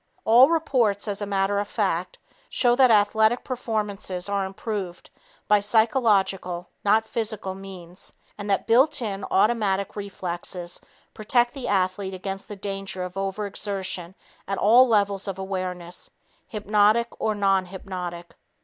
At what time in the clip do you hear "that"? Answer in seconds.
2.75-2.89, 8.49-8.65